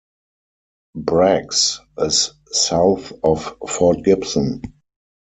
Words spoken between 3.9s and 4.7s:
Gibson.